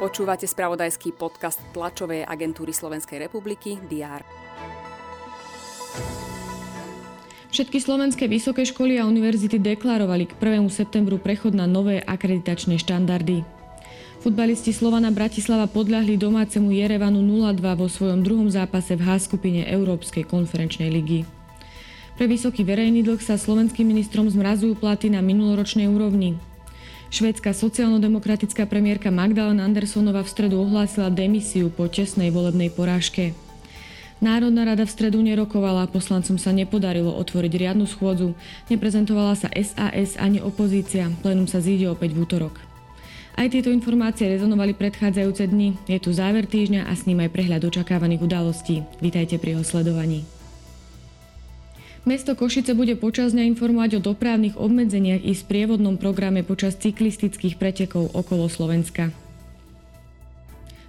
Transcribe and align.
Počúvate 0.00 0.48
spravodajský 0.48 1.12
podcast 1.12 1.60
tlačovej 1.76 2.24
agentúry 2.24 2.72
Slovenskej 2.72 3.20
republiky 3.28 3.76
DR. 3.84 4.24
Všetky 7.50 7.82
slovenské 7.82 8.24
vysoké 8.24 8.64
školy 8.64 8.96
a 8.96 9.04
univerzity 9.04 9.60
deklarovali 9.60 10.24
k 10.24 10.32
1. 10.40 10.70
septembru 10.72 11.20
prechod 11.20 11.52
na 11.52 11.68
nové 11.68 12.00
akreditačné 12.00 12.80
štandardy. 12.80 13.44
Futbalisti 14.24 14.72
Slovana 14.72 15.12
Bratislava 15.12 15.68
podľahli 15.68 16.16
domácemu 16.16 16.72
Jerevanu 16.72 17.20
0-2 17.20 17.60
vo 17.76 17.88
svojom 17.88 18.20
druhom 18.24 18.48
zápase 18.48 18.96
v 18.96 19.04
H 19.04 19.28
skupine 19.28 19.64
Európskej 19.68 20.24
konferenčnej 20.28 20.88
ligy. 20.88 21.39
Pre 22.20 22.28
vysoký 22.28 22.68
verejný 22.68 23.00
dlh 23.00 23.16
sa 23.16 23.40
slovenským 23.40 23.88
ministrom 23.88 24.28
zmrazujú 24.28 24.76
platy 24.76 25.08
na 25.08 25.24
minuloročnej 25.24 25.88
úrovni. 25.88 26.36
Švédska 27.08 27.56
sociálno-demokratická 27.56 28.68
premiérka 28.68 29.08
Magdalena 29.08 29.64
Andersonová 29.64 30.20
v 30.20 30.28
stredu 30.28 30.60
ohlásila 30.60 31.08
demisiu 31.08 31.72
po 31.72 31.88
čestnej 31.88 32.28
volebnej 32.28 32.68
porážke. 32.76 33.32
Národná 34.20 34.68
rada 34.68 34.84
v 34.84 34.92
stredu 34.92 35.16
nerokovala, 35.24 35.88
poslancom 35.88 36.36
sa 36.36 36.52
nepodarilo 36.52 37.08
otvoriť 37.08 37.52
riadnu 37.56 37.88
schôdzu, 37.88 38.36
neprezentovala 38.68 39.32
sa 39.40 39.48
SAS 39.56 40.20
ani 40.20 40.44
opozícia, 40.44 41.08
plénum 41.24 41.48
sa 41.48 41.64
zíde 41.64 41.88
opäť 41.88 42.12
v 42.12 42.28
útorok. 42.28 42.60
Aj 43.32 43.48
tieto 43.48 43.72
informácie 43.72 44.28
rezonovali 44.28 44.76
predchádzajúce 44.76 45.48
dni, 45.48 45.80
je 45.88 45.96
tu 45.96 46.12
záver 46.12 46.44
týždňa 46.44 46.84
a 46.84 46.92
s 46.92 47.08
ním 47.08 47.24
aj 47.24 47.32
prehľad 47.32 47.64
očakávaných 47.64 48.28
udalostí. 48.28 48.84
Vítajte 49.00 49.40
pri 49.40 49.56
jeho 49.56 49.64
sledovaní. 49.64 50.28
Mesto 52.08 52.32
Košice 52.32 52.72
bude 52.72 52.96
počas 52.96 53.36
dňa 53.36 53.44
informovať 53.52 54.00
o 54.00 54.04
dopravných 54.12 54.56
obmedzeniach 54.56 55.20
i 55.20 55.36
sprievodnom 55.36 56.00
programe 56.00 56.40
počas 56.40 56.80
cyklistických 56.80 57.60
pretekov 57.60 58.16
okolo 58.16 58.48
Slovenska. 58.48 59.12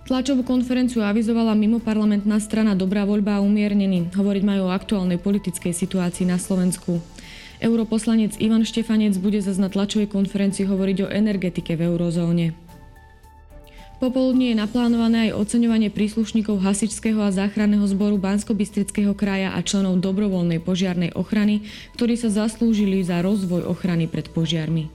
Tlačovú 0.07 0.47
konferenciu 0.47 1.03
avizovala 1.03 1.51
mimoparlamentná 1.51 2.39
strana 2.39 2.79
Dobrá 2.79 3.03
voľba 3.03 3.39
a 3.39 3.43
umiernený. 3.43 4.15
Hovoriť 4.15 4.43
majú 4.43 4.71
o 4.71 4.73
aktuálnej 4.75 5.19
politickej 5.19 5.75
situácii 5.75 6.31
na 6.31 6.39
Slovensku. 6.39 7.03
Europoslanec 7.59 8.39
Ivan 8.39 8.63
Štefanec 8.63 9.19
bude 9.19 9.43
zase 9.43 9.61
tlačovej 9.61 10.09
konferencii 10.09 10.63
hovoriť 10.63 10.97
o 11.05 11.11
energetike 11.11 11.75
v 11.75 11.91
eurozóne. 11.91 12.70
Popoludní 14.01 14.49
je 14.49 14.57
naplánované 14.57 15.29
aj 15.29 15.45
oceňovanie 15.45 15.93
príslušníkov 15.93 16.57
hasičského 16.57 17.21
a 17.21 17.29
záchranného 17.29 17.85
zboru 17.85 18.17
bansko 18.17 18.57
kraja 19.13 19.53
a 19.53 19.61
členov 19.61 20.01
dobrovoľnej 20.01 20.57
požiarnej 20.57 21.13
ochrany, 21.13 21.69
ktorí 21.93 22.17
sa 22.17 22.33
zaslúžili 22.33 23.05
za 23.05 23.21
rozvoj 23.21 23.61
ochrany 23.69 24.09
pred 24.09 24.25
požiarmi. 24.33 24.89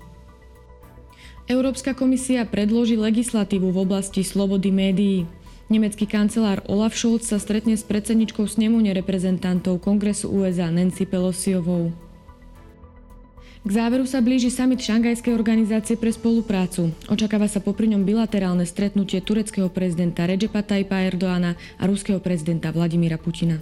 Európska 1.46 1.94
komisia 1.94 2.42
predloží 2.50 2.98
legislatívu 2.98 3.70
v 3.70 3.86
oblasti 3.86 4.26
slobody 4.26 4.74
médií. 4.74 5.30
Nemecký 5.70 6.10
kancelár 6.10 6.66
Olaf 6.66 6.98
Scholz 6.98 7.30
sa 7.30 7.38
stretne 7.38 7.78
s 7.78 7.86
predsedničkou 7.86 8.50
snemovne 8.50 8.90
reprezentantov 8.90 9.86
Kongresu 9.86 10.34
USA 10.34 10.66
Nancy 10.66 11.06
Pelosiovou. 11.06 11.94
K 13.66 13.74
záveru 13.74 14.06
sa 14.06 14.22
blíži 14.22 14.46
summit 14.46 14.78
Šangajskej 14.78 15.34
organizácie 15.34 15.98
pre 15.98 16.14
spoluprácu. 16.14 16.94
Očakáva 17.10 17.50
sa 17.50 17.58
popri 17.58 17.90
ňom 17.90 18.06
bilaterálne 18.06 18.62
stretnutie 18.62 19.18
tureckého 19.18 19.66
prezidenta 19.66 20.22
Recepa 20.22 20.62
Tajpa 20.62 21.02
Erdoána 21.02 21.58
a 21.74 21.82
ruského 21.90 22.22
prezidenta 22.22 22.70
Vladimíra 22.70 23.18
Putina. 23.18 23.58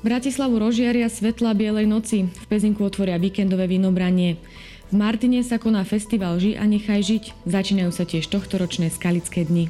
Bratislavu 0.00 0.56
rozžiaria 0.56 1.12
svetla 1.12 1.52
Bielej 1.52 1.84
noci. 1.92 2.32
V 2.32 2.44
Pezinku 2.48 2.88
otvoria 2.88 3.20
víkendové 3.20 3.68
vinobranie. 3.68 4.40
V 4.88 4.96
Martine 4.96 5.44
sa 5.44 5.60
koná 5.60 5.84
festival 5.84 6.40
Ži 6.40 6.56
a 6.56 6.64
nechaj 6.64 7.04
žiť. 7.04 7.24
Začínajú 7.44 7.92
sa 7.92 8.08
tiež 8.08 8.24
tohtoročné 8.32 8.88
skalické 8.88 9.44
dni. 9.44 9.68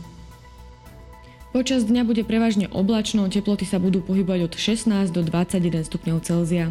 Počas 1.51 1.83
dňa 1.83 2.07
bude 2.07 2.23
prevažne 2.23 2.71
oblačno, 2.71 3.27
teploty 3.27 3.67
sa 3.67 3.83
budú 3.83 4.07
pohybovať 4.07 4.41
od 4.47 4.55
16 4.55 5.11
do 5.11 5.27
21 5.27 5.83
stupňov 5.83 6.23
Celzia. 6.23 6.71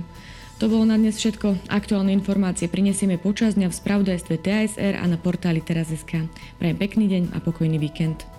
To 0.58 0.66
bolo 0.66 0.90
na 0.90 0.98
dnes 0.98 1.22
všetko. 1.22 1.70
Aktuálne 1.70 2.10
informácie 2.18 2.66
prinesieme 2.66 3.22
počas 3.22 3.54
dňa 3.54 3.70
v 3.70 3.78
spravodajstve 3.78 4.36
TASR 4.42 4.98
a 4.98 5.06
na 5.06 5.14
portáli 5.14 5.62
teraz.sk. 5.62 6.26
Prajem 6.58 6.78
pekný 6.82 7.06
deň 7.06 7.24
a 7.34 7.38
pokojný 7.38 7.78
víkend. 7.78 8.37